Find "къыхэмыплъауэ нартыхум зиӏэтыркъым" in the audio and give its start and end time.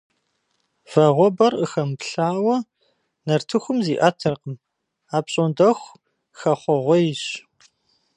1.59-4.55